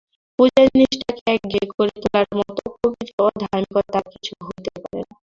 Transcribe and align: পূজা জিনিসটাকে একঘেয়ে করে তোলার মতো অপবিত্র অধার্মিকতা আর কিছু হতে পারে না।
পূজা 0.39 0.61
জিনিসটাকে 0.67 1.23
একঘেয়ে 1.33 1.67
করে 1.71 1.93
তোলার 1.95 2.27
মতো 2.39 2.61
অপবিত্র 2.69 3.15
অধার্মিকতা 3.27 3.97
আর 3.99 4.13
কিছু 4.13 4.33
হতে 4.47 4.69
পারে 4.75 5.01
না। 5.01 5.13